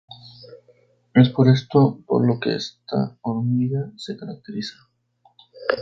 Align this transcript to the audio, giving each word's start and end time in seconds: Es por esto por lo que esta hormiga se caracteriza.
Es 1.13 1.29
por 1.29 1.47
esto 1.47 1.99
por 2.07 2.25
lo 2.25 2.39
que 2.39 2.55
esta 2.55 3.19
hormiga 3.21 3.91
se 3.97 4.17
caracteriza. 4.17 4.73